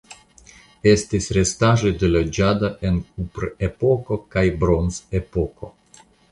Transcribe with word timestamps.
Estis 0.91 1.27
restaĵoj 1.37 1.91
de 2.05 2.09
loĝado 2.15 2.73
en 2.91 2.99
Kuprepoko 3.11 4.21
kaj 4.35 4.47
Bronzepoko. 4.67 5.75